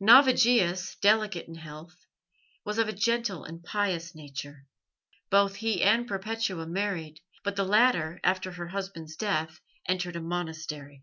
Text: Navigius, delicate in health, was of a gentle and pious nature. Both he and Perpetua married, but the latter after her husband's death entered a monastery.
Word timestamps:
Navigius, 0.00 0.94
delicate 1.00 1.48
in 1.48 1.56
health, 1.56 2.06
was 2.64 2.78
of 2.78 2.88
a 2.88 2.92
gentle 2.92 3.42
and 3.42 3.60
pious 3.60 4.14
nature. 4.14 4.66
Both 5.30 5.56
he 5.56 5.82
and 5.82 6.06
Perpetua 6.06 6.68
married, 6.68 7.18
but 7.42 7.56
the 7.56 7.64
latter 7.64 8.20
after 8.22 8.52
her 8.52 8.68
husband's 8.68 9.16
death 9.16 9.58
entered 9.88 10.14
a 10.14 10.20
monastery. 10.20 11.02